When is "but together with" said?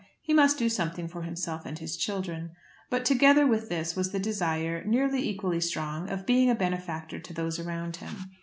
2.89-3.69